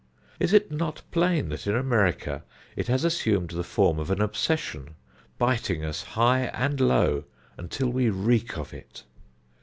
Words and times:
Is 0.39 0.51
it 0.51 0.71
not 0.71 1.03
plain 1.11 1.49
that 1.49 1.67
in 1.67 1.75
America 1.75 2.43
it 2.75 2.87
has 2.87 3.03
assumed 3.03 3.51
the 3.51 3.63
form 3.63 3.99
of 3.99 4.09
an 4.09 4.19
obsession, 4.19 4.95
biting 5.37 5.85
us 5.85 6.01
high 6.01 6.45
and 6.55 6.79
low, 6.81 7.25
until 7.55 7.89
we 7.89 8.09
reek 8.09 8.57
of 8.57 8.73
it? 8.73 9.03